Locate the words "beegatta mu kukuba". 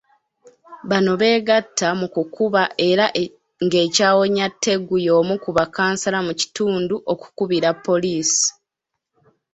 1.21-2.63